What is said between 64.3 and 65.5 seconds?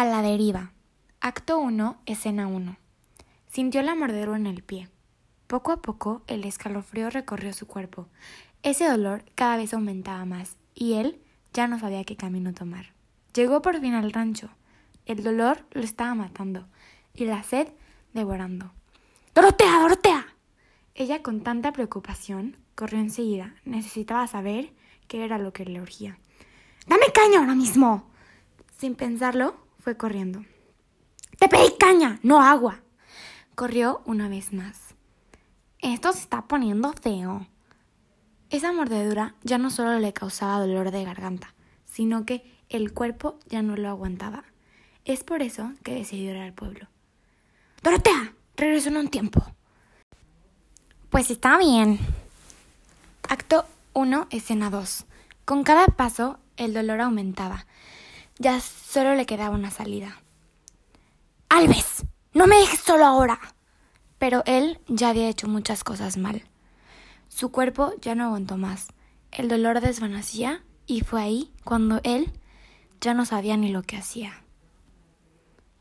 él ya había hecho